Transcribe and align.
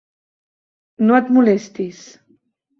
No 1.05 1.19
et 1.19 1.31
molestis. 1.37 2.03